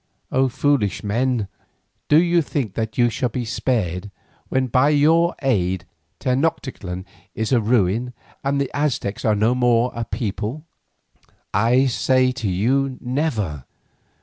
O 0.31 0.49
foolish 0.49 1.03
men, 1.03 1.47
do 2.09 2.19
you 2.19 2.41
think 2.41 2.73
that 2.73 2.97
you 2.97 3.07
shall 3.11 3.29
be 3.29 3.45
spared 3.45 4.09
when 4.49 4.65
by 4.65 4.89
your 4.89 5.35
aid 5.43 5.85
Tenoctitlan 6.19 7.05
is 7.35 7.51
a 7.51 7.61
ruin 7.61 8.11
and 8.43 8.59
the 8.59 8.71
Aztecs 8.73 9.23
are 9.23 9.35
no 9.35 9.53
more 9.53 9.91
a 9.93 10.03
people? 10.03 10.63
I 11.53 11.85
say 11.85 12.31
to 12.31 12.49
you 12.49 12.97
never. 12.99 13.65